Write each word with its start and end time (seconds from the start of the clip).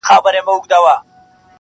درې 0.25 0.41
ملګري! 0.47 0.95